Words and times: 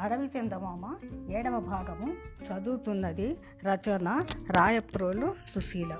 అడవి 0.00 0.30
చందమామ 0.38 0.94
ఏడవ 1.36 1.60
భాగము 1.60 2.12
చదువుతున్నది 2.44 3.36
రచన 3.64 4.24
రాయప్రోలు 4.50 5.32
సుశీల. 5.46 5.96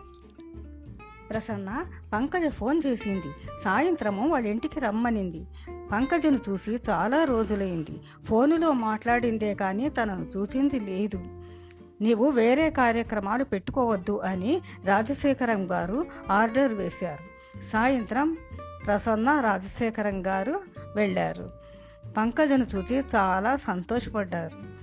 ప్రసన్న 1.31 1.85
పంకజ 2.13 2.49
ఫోన్ 2.49 2.83
చేసింది. 2.87 3.33
సాయంత్రము 3.65 4.29
వాళ్ళ 4.29 4.47
ఇంటికి 4.47 4.81
రమ్మనింది. 4.81 5.47
పంకజను 5.93 6.39
చూసి 6.49 6.77
చాలా 6.91 7.25
రోజులైంది. 7.25 8.01
ఫోనులో 8.25 8.73
మాట్లాడిందే 8.73 9.55
కానీ 9.55 9.89
తనను 9.89 10.31
చూసింది 10.37 10.81
లేదు. 10.81 11.17
నీవు 12.01 12.31
వేరే 12.31 12.71
కార్యక్రమాలు 12.71 13.45
పెట్టుకోవద్దు 13.45 14.19
అని 14.19 14.63
రాజశేఖరం 14.85 15.73
గారు 15.73 16.07
ఆర్డర్ 16.31 16.75
వేశారు. 16.75 17.35
సాయంత్రం 17.63 18.37
ప్రసన్న 18.87 19.41
రాజశేఖరం 19.41 20.27
గారు 20.27 20.61
వెళ్ళారు. 20.97 21.64
పంకజను 22.17 22.65
చూసి 22.77 22.97
చాలా 23.17 23.57
సంతోషపడ్డారు. 23.57 24.75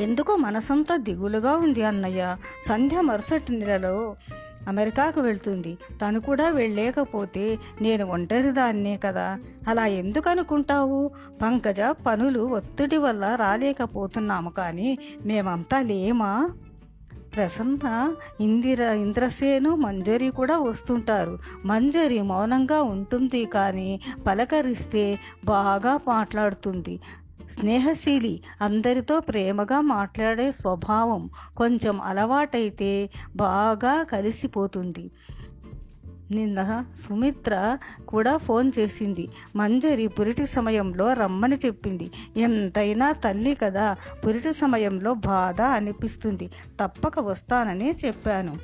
ఎందుకో 0.00 0.36
మనసంతా 0.36 0.96
దిగులుగా 0.96 1.56
ఉంది 1.56 1.84
అన్నయ్య. 1.84 2.36
సంధ్య 2.62 3.00
మరుసటి 3.00 3.52
నెలలో 3.52 4.16
అమెరికాకు 4.68 5.20
వెళ్తుంది. 5.20 5.78
తను 6.02 6.20
కూడా 6.20 6.48
వెళ్ళలేకపోతే 6.48 7.58
నేను 7.82 8.06
ఒంటరిదాన్నే 8.06 8.96
కదా. 8.96 9.38
అలా 9.68 9.86
ఎందుకు 9.86 10.30
అనుకుంటావు? 10.30 11.10
పంకజ 11.42 11.80
పనులు 11.80 12.40
ఒత్తిడి 12.40 12.96
వల్ల 12.96 13.34
రాలేకపోతున్నాము 13.34 14.50
కానీ 14.50 14.98
మేమంతా 15.26 15.80
లేమా? 15.80 16.50
ప్రసన్న 17.34 17.86
ఇందిర 18.40 18.80
ఇంద్రసేను 18.80 19.74
మంజరి 19.76 20.30
కూడా 20.30 20.58
వస్తుంటారు. 20.58 21.34
మంజరి 21.64 22.22
మౌనంగా 22.22 22.82
ఉంటుంది 22.82 23.46
కానీ 23.46 23.90
పలకరిస్తే 24.26 25.04
బాగా 25.44 26.00
మాట్లాడుతుంది. 26.08 26.94
స్నేహశీలి 27.50 28.34
అందరితో 28.60 29.20
ప్రేమగా 29.20 29.80
మాట్లాడే 29.80 30.52
స్వభావం 30.52 31.22
కొంచెం 31.56 32.00
అలవాటైతే 32.00 32.90
బాగా 33.36 34.02
కలిసిపోతుంది. 34.04 35.04
నిన్న 36.30 36.84
సుమిత్ర 36.96 37.78
కూడా 38.08 38.36
ఫోన్ 38.36 38.72
చేసింది. 38.78 39.28
మంజరి 39.56 40.08
పురిటి 40.08 40.46
సమయంలో 40.46 41.12
రమ్మని 41.12 41.56
చెప్పింది. 41.56 42.10
ఎంతైనా 42.36 43.12
తల్లి 43.12 43.54
కదా 43.54 43.96
పురిటి 44.26 44.52
సమయంలో 44.52 45.14
బాధ 45.14 45.60
అనిపిస్తుంది. 45.60 46.50
తప్పక 46.80 47.18
వస్తానని 47.18 47.94
చెప్పాను. 48.04 48.56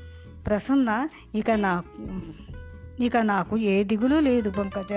ప్రసన్న 0.47 1.09
ఇక 1.34 1.50
నా 1.50 1.83
ఇక 3.00 3.17
నాకు 3.17 3.56
ఏ 3.56 3.84
దిగులు 3.84 4.17
లేదు 4.17 4.50
పంకజ. 4.50 4.92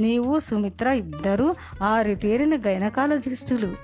నీవు 0.00 0.38
సుమిత్ర 0.38 0.88
ఇద్దరూ 0.88 1.54
ఆరితేరిన 1.82 2.56
గైనకాలజిస్టులు. 2.56 3.74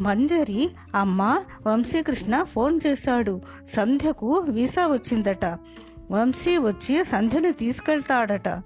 మంజరి 0.00 0.70
అమ్మ 0.94 1.42
వంశీకృష్ణ 1.66 2.42
ఫోన్ 2.42 2.80
చేశాడు. 2.86 3.40
సంధ్యకు 3.66 4.34
వీసా 4.34 4.86
వచ్చిందట. 4.86 5.44
వంశీ 6.10 6.58
వచ్చి 6.58 7.04
సంధ్యని 7.04 7.52
తీసుకెళ్తాడట. 7.52 8.62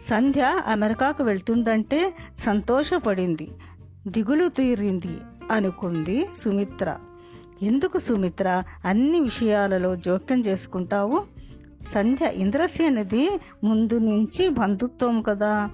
సంధ్య 0.00 0.62
అమెరికాకు 0.66 1.22
వెళ్తుందంటే 1.22 2.14
సంతోషపడింది. 2.36 3.50
దిగులు 4.08 4.48
తీరింది 4.48 5.18
అనుకుంది 5.50 6.28
సుమిత్ర. 6.36 6.96
ఎందుకు 7.62 7.98
సుమిత్ర? 7.98 8.62
అన్ని 8.84 9.20
విషయాలలో 9.20 9.96
జోక్యం 9.96 10.40
చేసుకుంటావు? 10.40 11.24
సంధ్య 11.88 12.32
ఇంద్రసేనది 12.34 13.40
ముందు 13.64 13.98
నుంచి 13.98 14.48
బంధుత్వం 14.48 15.22
కదా. 15.22 15.70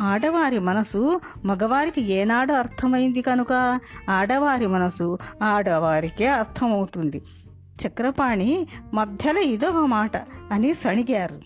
ఆడవారి 0.00 0.58
మనసు 0.58 1.20
మగవారికి 1.44 2.00
ఏనాడు 2.00 2.52
అర్థమైంది 2.52 3.22
కనుక? 3.22 3.80
ఆడవారి 4.10 4.66
మనసు 4.66 5.18
ఆడవారికే 5.42 6.26
అర్థమవుతుంది. 6.26 7.22
చక్రపాణి 7.86 8.66
మధ్యలో 8.94 9.40
ఇదొక 9.40 9.74
మాట 9.74 10.16
అని 10.52 10.74
సణిగారు. 10.74 11.40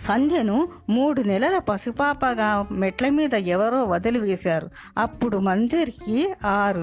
సంధ్యను 0.00 0.68
మూడు 0.88 1.22
నెలల 1.22 1.58
పసిపాపగా 1.58 2.66
మెట్ల 2.72 3.08
మీద 3.08 3.34
ఎవరో 3.34 3.84
వదిలివేశారు. 3.84 4.70
అప్పుడు 4.98 5.36
మంజరికి 5.36 6.34
ఆరు 6.44 6.82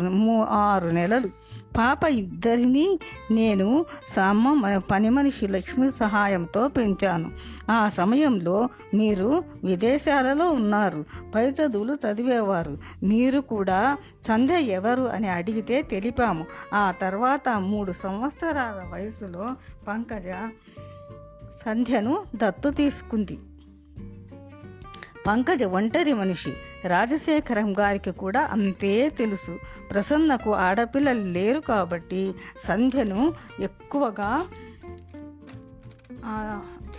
ఆరు 0.50 0.88
నెలలు. 0.88 1.30
పాప 1.78 2.04
ఇద్దరిని 2.10 3.00
నేను 3.32 3.86
సమ్మ 4.08 4.78
పని 4.78 5.10
మనిషి 5.10 5.48
లక్ష్మి 5.48 5.92
సహాయంతో 5.92 6.68
పెంచాను. 6.68 7.32
ఆ 7.72 7.90
సమయంలో 7.90 8.70
మీరు 8.94 9.44
విదేశాలలో 9.64 10.52
ఉన్నారు. 10.52 11.06
పై 11.36 11.48
చదువులు 11.48 11.94
చదివేవారు. 11.94 12.78
మీరు 13.04 13.40
కూడా 13.40 13.98
సంధ్య 14.24 14.60
ఎవరు 14.60 15.02
అని 15.02 15.30
అడిగితే 15.30 15.82
తెలిపాము. 15.82 16.46
ఆ 16.74 16.94
తర్వాత 17.02 17.50
మూడు 17.50 17.92
సంవత్సరాల 17.92 18.90
వయసులో 18.94 19.56
పంకజ 19.88 20.50
సంధ్యను 21.52 22.26
దత్తు 22.36 22.70
తీసుకుంది. 22.70 23.40
పంకజ 25.28 25.64
ఒంటరి 25.64 26.14
మనిషి. 26.14 26.54
రాజశేఖరం 26.88 27.80
గారికి 27.80 28.12
కూడా 28.12 28.42
అంతే 28.52 29.10
తెలుసు. 29.10 29.60
ప్రసన్నకు 29.92 30.54
ఆడపిల్లలు 30.54 31.24
లేరు 31.24 31.60
కాబట్టి 31.60 32.34
సంధ్యను 32.60 33.34
ఎక్కువగా 33.60 34.46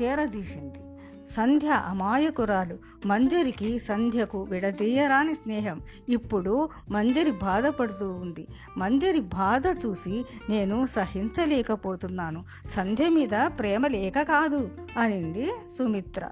చేరదీసింది. 0.02 0.78
సంధ్య 1.28 1.68
అమాయకురాలు. 1.68 2.78
మంజరికి 3.06 3.78
సంధ్యకు 3.78 4.42
విడదీయరాని 4.42 5.34
స్నేహం. 5.34 5.80
ఇప్పుడు 6.08 6.68
మంజరి 6.90 7.30
బాధపడుతూ 7.30 8.10
ఉంది. 8.10 8.46
మంజరి 8.76 9.20
బాధ 9.20 9.62
చూసి 9.86 10.24
నేను 10.50 10.86
సహించలేకపోతున్నాను. 10.86 12.44
సంధ్య 12.66 13.08
మీద 13.08 13.46
ప్రేమ 13.46 13.86
లేక 13.86 14.22
కాదు 14.22 14.70
అనింది 14.98 15.46
సుమిత్ర. 15.70 16.28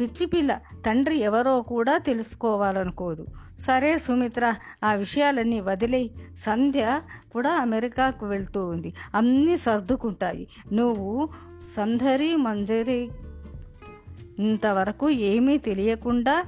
పిచ్చి 0.00 0.26
పిల్ల 0.26 0.58
తండ్రి 0.86 1.16
ఎవరో 1.16 1.62
కూడా 1.62 1.98
తెలుసుకోవాలనుకోదు. 1.98 3.26
సరే 3.58 3.98
సుమిత్ర 3.98 4.54
ఆ 4.84 4.92
విషయాలన్నీ 4.92 5.60
వదిలే 5.60 6.10
సంధ్య 6.36 7.00
కూడా 7.32 7.50
అమెరికాకు 7.50 8.26
వెళ్తూ 8.26 8.66
ఉంది. 8.66 8.94
అన్నీ 9.14 9.56
సర్దుకుంటాయి. 9.56 10.48
నువ్వు 10.72 11.28
సంధరి 11.68 12.36
మంజరి 12.36 13.10
ఇంతవరకు 14.38 15.10
ఏమీ 15.10 15.58
తెలియకుండా 15.58 16.44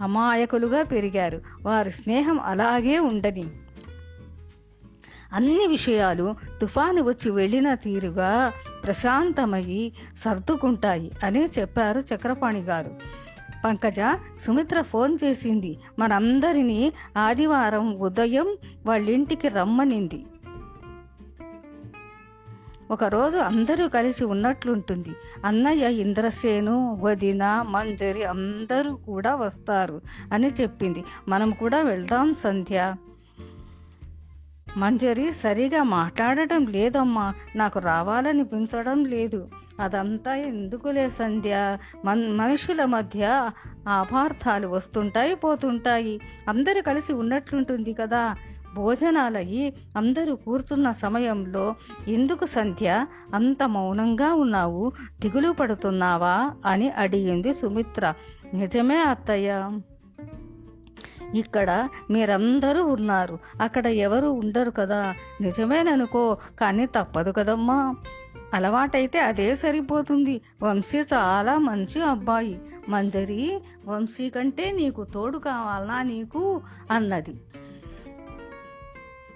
అమాయకులుగా 0.00 0.82
పెరిగారు. 0.82 1.40
వారి 1.62 1.92
స్నేహం 1.92 2.40
అలాగే 2.40 2.98
ఉండని 2.98 3.44
అన్ని 5.32 5.66
విషయాలు 5.66 6.34
తుఫాను 6.60 7.02
వచ్చి 7.02 7.30
వెళ్ళిన 7.30 7.74
తీరుగా 7.74 8.52
ప్రశాంతమయ్యి 8.84 9.92
సర్దుకుంటాయి 10.16 11.10
అని 11.24 11.46
చెప్పారు 11.58 12.02
చక్రపాణి 12.14 12.60
గారు. 12.60 12.90
పంకజ 13.64 14.00
సుమిత్ర 14.38 14.82
ఫోన్ 14.82 15.18
చేసింది. 15.24 15.78
మనందరినీ 15.98 16.92
ఆదివారం 17.18 17.94
ఉదయం 17.94 18.56
వాళ్ళింటికి 18.86 19.48
రమ్మనింది. 19.48 20.26
ఒకరోజు 22.92 23.38
అందరూ 23.38 23.88
కలిసి 23.88 24.24
ఉన్నట్లుంటుంది. 24.24 25.14
అన్నయ్య 25.44 25.92
ఇంద్రసేను 25.92 26.98
వదిన 27.00 27.64
మంజరి 27.68 28.24
అందరూ 28.24 28.94
కూడా 28.94 29.34
వస్తారు 29.34 30.00
అని 30.32 30.46
చెప్పింది. 30.46 31.04
మనం 31.28 31.50
కూడా 31.50 31.82
వెళ్దాం 31.82 32.34
సంధ్య. 32.34 32.94
మంజరి 34.76 35.32
సరిగా 35.32 35.82
మాట్లాడటం 35.82 36.66
లేదమ్మా. 36.66 37.34
నాకు 37.56 37.78
రావాలనిపించడం 37.78 39.04
లేదు. 39.04 39.48
అదంతా 39.80 40.34
ఎందుకులే 40.34 41.10
సంధ్య? 41.10 41.78
మన్ 42.04 42.32
మనుషుల 42.32 42.84
మధ్య 42.84 43.50
అపార్థాలు 43.88 44.68
వస్తుంటాయి 44.68 45.34
పోతుంటాయి. 45.34 46.20
అందరూ 46.48 46.82
కలిసి 46.82 47.12
ఉన్నట్లుంటుంది 47.12 47.94
కదా. 47.94 48.36
భోజనాలయ్యి 48.74 49.74
అందరూ 49.96 50.36
కూర్చున్న 50.36 50.92
సమయంలో 50.92 51.74
ఎందుకు 52.08 52.46
సంధ్య? 52.46 53.06
అంత 53.34 53.62
మౌనంగా 53.62 54.34
ఉన్నావు? 54.34 54.92
దిగులు 55.20 55.52
పడుతున్నావా? 55.52 56.50
అని 56.66 56.90
అడిగింది 56.90 57.54
సుమిత్ర. 57.54 58.14
నిజమే 58.54 58.98
అత్తయ్య. 58.98 59.78
ఇక్కడ 61.34 61.88
మీరందరూ 62.10 62.86
ఉన్నారు. 62.86 63.38
అక్కడ 63.60 63.86
ఎవరు 63.86 64.26
ఉండరు 64.26 64.70
కదా. 64.70 65.14
నిజమేననుకో 65.40 66.36
కానీ 66.60 66.86
తప్పదు 66.86 67.30
కదమ్మా. 67.30 67.94
అలవాటైతే 68.52 69.20
అదే 69.20 69.56
సరిపోతుంది. 69.56 70.40
వంశీ 70.62 70.98
చాలా 70.98 71.58
మంచి 71.58 72.02
అబ్బాయి. 72.02 72.60
మంజరి 72.88 73.60
వంశీ 73.86 74.30
కంటే 74.30 74.70
నీకు 74.70 75.04
తోడు 75.04 75.38
కావాలనా 75.38 76.02
నీకు? 76.02 76.62
అన్నది. 76.90 77.34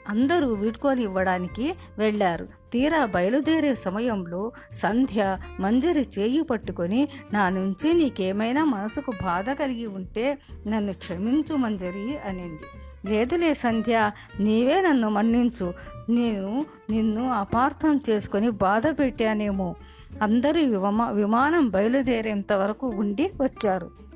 అందరూ 0.08 0.52
వీడ్కోలు 0.52 1.00
ఇవ్వడానికి 1.00 1.74
వెళ్ళారు. 1.98 2.48
తీరా 2.72 3.06
బయలుదేరే 3.06 3.74
సమయంలో 3.74 4.52
సంధ్య 4.72 5.38
మంజరి 5.60 6.06
చేయి 6.18 6.42
పట్టుకొని 6.42 7.08
నా 7.32 7.48
నుంచి 7.48 7.94
నీకేమైనా 7.94 8.64
మనసుకు 8.64 9.10
బాధ 9.10 9.50
కలిగి 9.50 9.86
ఉంటే 9.86 10.38
నన్ను 10.66 10.92
క్షమించు 10.92 11.56
మంజరి 11.56 12.18
అనింది. 12.18 12.85
లేదులే 13.08 13.54
సంధ్య 13.54 14.10
నీవే 14.40 14.80
నన్ను 14.80 15.10
మన్నించు. 15.10 15.74
నేను 16.08 16.66
నిన్ను 16.90 17.30
అపార్థం 17.30 18.00
చేసుకొని 18.10 18.50
బాధ 18.50 18.82
పెట్టానేమో. 18.86 19.74
అందరూ 20.22 20.60
విమా 20.60 21.10
విమానం 21.10 21.68
బయలుదేరేంత 21.68 22.52
వరకు 22.52 22.86
ఉండి 22.86 23.30
వచ్చారు. 23.42 24.06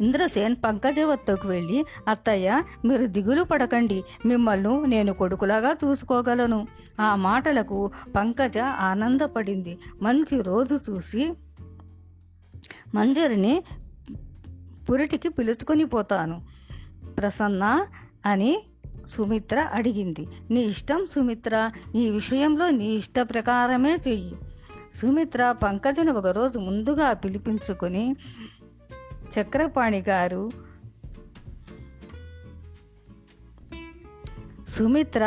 ఇంద్రసేన్ 0.00 0.56
పంకజవత్తకు 0.64 1.48
వెళ్ళి 1.48 1.84
అత్తయ్య 2.08 2.62
మీరు 2.84 3.06
దిగులు 3.06 3.42
పడకండి. 3.42 4.04
మిమ్మల్ని 4.26 4.86
నేను 4.86 5.12
కొడుకులాగా 5.12 5.76
చూసుకోగలను. 5.84 6.66
ఆ 7.00 7.16
మాటలకు 7.16 7.90
పంకజ 8.16 8.58
ఆనందపడింది. 8.58 9.78
మంచి 10.02 10.42
రోజు 10.42 10.78
చూసి 10.90 11.32
మంజరిని 12.94 13.62
పురిటికి 14.90 15.28
పిలుచుకొని 15.28 15.84
పోతాను. 15.84 16.59
ప్రసన్న 17.20 17.64
అని 18.26 18.52
సుమిత్ర 19.06 19.58
అడిగింది. 19.72 20.26
నీ 20.50 20.60
ఇష్టం 20.60 21.06
సుమిత్ర 21.10 21.70
ఈ 21.94 22.10
విషయంలో 22.10 22.70
నీ 22.70 22.88
ఇష్ట 22.94 23.18
ప్రకారమే 23.20 23.92
చెయ్యి. 24.08 24.36
సుమిత్ర 24.92 25.42
పంకజను 25.62 26.12
ఒకరోజు 26.12 26.58
ముందుగా 26.58 27.12
పిలిపించుకొని 27.12 28.04
చక్రపాణి 29.34 30.04
గారు 30.08 30.50
సుమిత్ర 34.66 35.22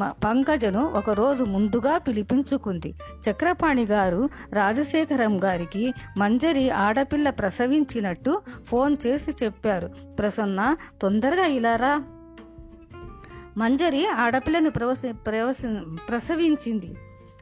పంకజను 0.00 0.86
ఒకరోజు 0.86 1.44
ముందుగా 1.44 1.98
పిలిపించుకుంది. 1.98 2.94
చక్రపాణి 3.30 3.84
గారు 3.84 4.28
రాజశేఖరం 4.52 5.44
గారికి 5.44 5.92
మంజరి 6.18 6.70
ఆడపిల్ల 6.70 7.30
ప్రసవించినట్టు 7.30 8.42
ఫోన్ 8.66 8.96
చేసి 9.06 9.44
చెప్పారు. 9.44 9.90
ప్రసన్న 10.18 10.76
తొందరగా 11.02 11.46
ఇలారా 11.46 12.02
మంజరి 13.56 14.06
ఆడపిల్లను 14.06 14.70
ప్రవసి 14.70 15.12
ప్రవసి 15.12 15.68
ప్రసవించింది. 16.08 16.94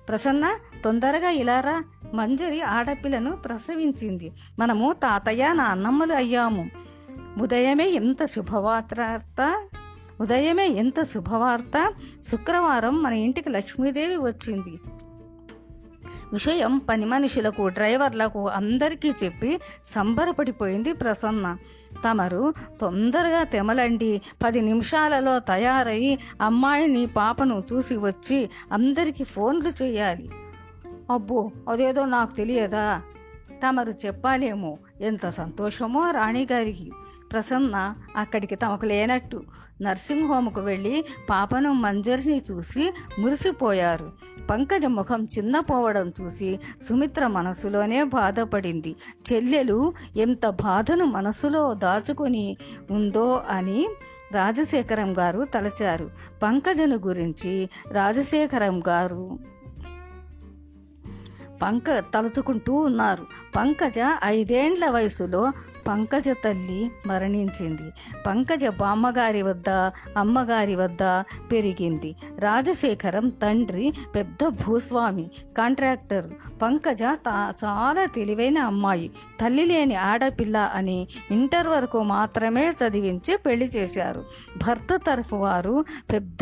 ప్రసన్న 0.09 0.57
తొందరగా 0.85 1.31
ఇలారా 1.31 1.85
మంజరి 2.15 2.63
ఆడపిల్లను 2.63 3.37
ప్రసవించింది. 3.37 4.33
మనము 4.59 4.93
తాతయ్య 4.93 5.53
నా 5.53 5.65
అన్నమ్మలు 5.65 6.13
అయ్యాము. 6.13 6.71
ఉదయమే 7.39 7.89
ఎంత 7.89 8.25
శుభవార్త 8.25 9.69
ఉదయమే 10.21 10.69
ఎంత 10.69 11.03
శుభవార్త? 11.03 11.93
శుక్రవారం 12.23 13.03
మన 13.03 13.13
ఇంటికి 13.13 13.49
లక్ష్మీదేవి 13.49 14.17
వచ్చింది. 14.17 14.81
విషయం 16.33 16.79
పని 16.79 17.07
మనుషులకు 17.07 17.69
డ్రైవర్లకు 17.69 18.49
అందరికీ 18.49 19.11
చెప్పి 19.25 19.61
సంబరపడిపోయింది 19.85 20.93
ప్రసన్న. 20.93 21.57
తమరు 22.05 22.55
తొందరగా 22.81 23.43
తెమలండి. 23.43 24.23
పది 24.45 24.61
నిమిషాలలో 24.61 25.39
తయారై 25.39 26.19
అమ్మాయిని 26.41 27.07
పాపను 27.07 27.65
చూసి 27.73 27.97
వచ్చి 27.97 28.51
అందరికీ 28.73 29.25
ఫోన్లు 29.25 29.85
చేయాలి. 29.85 30.31
అబ్బో 31.11 31.51
అదేదో 31.69 32.05
నాకు 32.05 32.35
తెలియదా? 32.35 33.03
తమరు 33.69 34.07
చెప్పాలేమో 34.07 34.79
ఎంత 35.01 35.29
సంతోషమో 35.29 36.11
రాణిగారికి. 36.11 36.93
ప్రసన్న 37.33 37.95
అక్కడికి 38.17 38.55
తమకు 38.55 38.87
లేనట్టు 38.87 39.43
నర్సింగ్ 39.83 40.29
హోమ్కు 40.29 40.61
వెళ్ళి 40.61 41.05
పాపను 41.31 41.73
మంజరిని 41.73 42.41
చూసి 42.51 42.93
మురిసిపోయారు. 43.19 44.13
పంకజ 44.51 44.87
ముఖం 44.87 45.29
చిన్నపోవడం 45.39 46.13
చూసి 46.21 46.59
సుమిత్ర 46.81 47.27
మనసులోనే 47.27 48.05
బాధపడింది. 48.05 48.97
చెల్లెలు 49.33 49.93
ఎంత 50.17 50.47
బాధను 50.47 51.05
మనసులో 51.05 51.75
దాచుకొని 51.75 52.57
ఉందో 52.91 53.43
అని 53.49 53.89
రాజశేఖరం 54.33 55.19
గారు 55.19 55.45
తలచారు. 55.45 56.11
పంకజను 56.43 56.97
గురించి 56.97 57.69
రాజశేఖరం 57.93 58.83
గారు 58.89 59.39
పంక 61.63 61.91
తలుచుకుంటూ 62.15 62.75
ఉన్నారు. 62.75 63.27
పంకజ 63.57 63.95
ఐదేండ్ల 64.25 64.91
వయసులో 64.91 65.53
పంకజ 65.89 66.29
తల్లి 66.45 66.91
మరణించింది. 67.07 67.89
పంకజ 68.27 68.67
బామ్మగారి 68.81 69.43
వద్ద 69.43 69.71
అమ్మగారి 70.17 70.75
వద్ద 70.77 71.03
పెరిగింది. 71.53 72.15
రాజశేఖరం 72.39 73.29
తండ్రి 73.43 73.93
పెద్ద 74.15 74.47
భూస్వామి 74.47 75.31
కాంట్రాక్టర్. 75.59 76.29
పంకజ 76.63 77.03
తా 77.03 77.55
చాలా 77.65 78.05
తెలివైన 78.07 78.59
అమ్మాయి. 78.59 79.11
తల్లి 79.41 79.65
లేని 79.65 79.95
ఆడపిల్ల 79.95 80.57
అని 80.75 80.99
ఇంటర్ 81.31 81.69
వరకు 81.69 82.03
మాత్రమే 82.03 82.65
చదివించి 82.71 83.37
పెళ్ళి 83.37 83.67
చేశారు. 83.67 84.25
భర్త 84.67 84.97
తరఫు 85.07 85.37
వారు 85.37 85.85
పెద్ద 86.13 86.39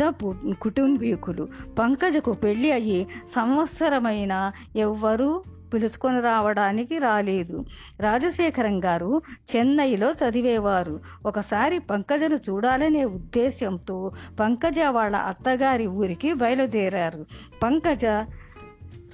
కుటుంబీకులు. 0.61 1.47
పంకజకు 1.79 2.31
పెళ్ళి 2.33 2.71
అయ్యి 2.71 3.07
సంవత్సరమైన 3.27 4.51
ఎవ్వరూ 4.75 5.29
పిలుచుకొని 5.73 6.21
రావడానికి 6.21 6.97
రాలేదు. 6.97 7.65
రాజశేఖరం 7.99 8.83
గారు 8.83 9.21
చెన్నైలో 9.55 10.11
చదివేవారు. 10.11 10.99
ఒకసారి 11.25 11.79
పంకజను 11.79 12.35
చూడాలనే 12.35 13.05
ఉద్దేశంతో 13.05 14.11
పంకజ 14.39 14.79
వాళ్ళ 14.79 15.15
అత్తగారి 15.15 15.87
ఊరికి 15.87 16.33
బయలుదేరారు. 16.33 17.25
పంకజ 17.63 18.05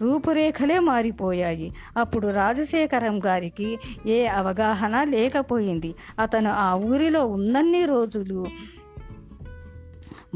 రూపురేఖలే 0.02 0.80
మారిపోయాయి. 0.80 1.74
అప్పుడు 1.98 2.28
రాజశేఖరం 2.28 3.25
గారికి 3.25 3.78
ఏ 4.06 4.25
అవగాహన 4.25 5.04
లేకపోయింది. 5.04 5.96
అతను 6.19 6.51
ఆ 6.51 6.75
ఊరిలో 6.75 7.25
ఉన్నన్ని 7.25 7.86
రోజులు 7.86 8.46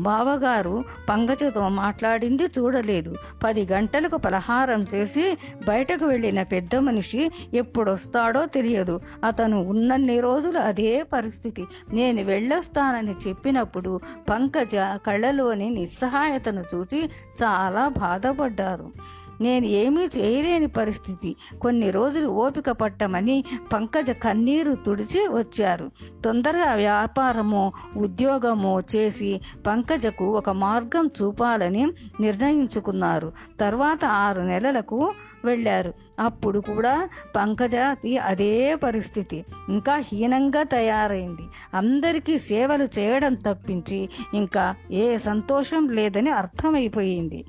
బావగారు 0.03 0.83
పంగజతో 1.09 1.69
మాట్లాడింది 1.69 2.43
చూడలేదు. 2.43 3.15
పది 3.43 3.67
గంటలకు 3.71 4.17
పలహారం 4.17 4.85
చేసి 4.95 5.37
బయటకు 5.67 6.05
వెళ్ళిన 6.05 6.43
పెద్ద 6.43 6.75
మనిషి 6.75 7.31
ఎప్పుడొస్తాడో 7.53 8.45
తెలియదు. 8.45 8.99
అతను 9.23 9.61
ఉన్నన్ని 9.63 10.19
రోజులు 10.19 10.59
అదే 10.59 11.03
పరిస్థితి. 11.03 11.65
నేను 11.93 12.23
వెళ్ళొస్తానని 12.23 13.13
చెప్పినప్పుడు 13.27 13.99
పంకజ 14.29 14.75
కళ్ళలోని 14.75 15.69
నిస్సహాయతను 15.69 16.63
చూసి 16.75 17.09
చాలా 17.43 17.87
బాధపడ్డారు. 17.87 19.18
నేను 19.41 19.65
ఏమీ 19.65 20.03
చేయలేని 20.17 20.67
పరిస్థితి. 20.67 21.35
కొన్ని 21.61 21.91
రోజులు 21.91 22.27
ఓపిక 22.27 22.71
పట్టమని 22.71 23.43
పంకజ 23.73 24.11
కన్నీరు 24.11 24.73
తుడిచి 24.75 25.27
వచ్చారు. 25.27 25.91
తొందరగా 26.25 26.73
వ్యాపారమో 26.75 27.71
ఉద్యోగమో 27.97 28.81
చేసి 28.95 29.41
పంకజకు 29.67 30.25
ఒక 30.25 30.49
మార్గం 30.49 31.09
చూపాలని 31.21 31.87
నిర్ణయించుకున్నారు. 32.19 33.31
తర్వాత 33.59 34.05
ఆరు 34.05 34.41
నెలలకు 34.41 35.13
వెళ్ళారు. 35.45 35.93
అప్పుడు 36.19 36.59
కూడా 36.59 37.09
పంకజాతి 37.35 38.17
అదే 38.17 38.75
పరిస్థితి. 38.75 39.45
ఇంకా 39.69 39.95
హీనంగా 39.97 40.63
తయారైంది. 40.63 41.41
అందరికీ 41.73 42.39
సేవలు 42.39 42.87
చేయడం 42.99 43.33
తప్పించి 43.33 44.09
ఇంకా 44.33 44.75
ఏ 44.91 45.17
సంతోషం 45.17 45.89
లేదని 45.89 46.29
అర్థమైపోయింది. 46.29 47.45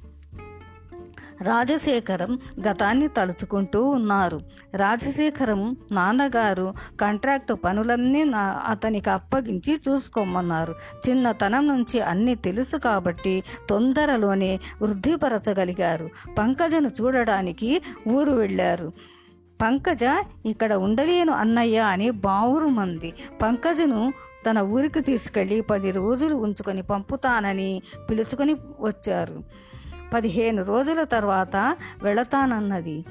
రాజశేఖరం 1.43 2.39
గతాన్ని 2.69 3.09
తలుచుకుంటూ 3.09 3.89
ఉన్నారు. 3.89 4.41
రాజశేఖరం 4.75 5.77
నాన్నగారు 5.93 6.75
కాంట్రాక్ట్ 7.01 7.53
పనులన్నీ 7.65 8.25
నా 8.25 8.63
అతనికి 8.67 9.11
అప్పగించి 9.11 9.81
చూసుకోమన్నారు. 9.89 10.75
చిన్నతనం 11.09 11.69
నుంచి 11.69 12.01
అన్నీ 12.01 12.35
తెలుసు 12.35 12.77
కాబట్టి 12.77 13.43
తొందరలోనే 13.71 14.61
వృద్ధిపరచగలిగారు. 14.83 16.11
పంకజను 16.39 16.89
చూడడానికి 16.89 17.83
ఊరు 18.09 18.33
వెళ్ళారు. 18.33 18.93
పంకజ 19.63 20.05
ఇక్కడ 20.47 20.75
ఉండలేను 20.75 21.33
అన్నయ్య 21.33 21.79
అని 21.79 22.11
బావురు 22.11 22.67
మంది. 22.67 23.13
పంకజను 23.43 24.13
తన 24.47 24.59
ఊరికి 24.59 25.01
తీసుకెళ్ళి 25.01 25.61
పది 25.61 25.91
రోజులు 25.91 26.35
ఉంచుకొని 26.35 26.83
పంపుతానని 26.83 27.83
పిలుచుకొని 28.11 28.55
వచ్చారు. 28.81 29.71
పదిహేను 30.15 30.65
రోజుల 30.65 31.05
తర్వాత 31.05 31.77
వెళతానన్నది. 32.03 33.05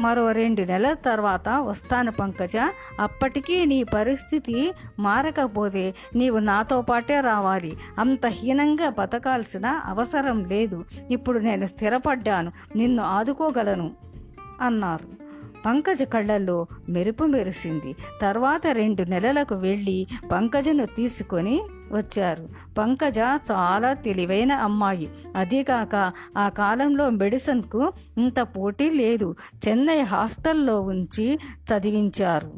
మరో 0.00 0.32
రెండు 0.32 0.62
నెలల 0.62 0.92
తర్వాత 0.92 1.48
వస్తాను 1.48 2.12
పంకజ. 2.12 2.56
అప్పటికీ 3.00 3.64
నీ 3.66 3.82
పరిస్థితి 3.82 4.72
మారకపోతే 4.98 5.94
నీవు 6.16 6.38
నాతో 6.38 6.82
పాటే 6.82 7.20
రావాలి. 7.20 7.76
అంత 7.98 8.26
హీనంగా 8.26 8.88
బతకాల్సిన 8.88 9.66
అవసరం 9.66 10.44
లేదు. 10.44 10.84
ఇప్పుడు 11.10 11.38
నేను 11.38 11.66
స్థిరపడ్డాను. 11.66 12.52
నిన్ను 12.76 13.02
ఆదుకోగలను 13.02 13.90
అన్నారు. 14.60 15.22
పంకజ 15.66 16.02
కళ్ళల్లో 16.02 16.66
మెరుపు 16.88 17.24
మెరిసింది. 17.24 17.96
తర్వాత 18.22 18.66
రెండు 18.72 19.02
నెలలకు 19.02 19.54
వెళ్ళి 19.54 20.06
పంకజను 20.32 20.86
తీసుకొని 20.86 21.62
వచ్చారు. 21.94 22.48
పంకజ 22.78 23.18
చాలా 23.50 23.92
తెలివైన 23.92 24.52
అమ్మాయి. 24.52 25.10
అదీకాక 25.36 26.12
ఆ 26.38 26.48
కాలంలో 26.48 27.10
మెడిసిన్కు 27.10 27.92
ఇంత 28.18 28.40
పోటీ 28.40 28.90
లేదు. 28.90 29.34
చెన్నై 29.68 30.00
హాస్టల్లో 30.00 30.80
ఉంచి 30.80 31.38
చదివించారు. 31.70 32.52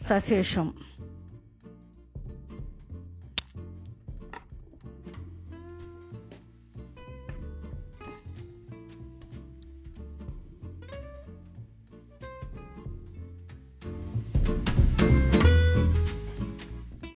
సశేషం 0.00 0.72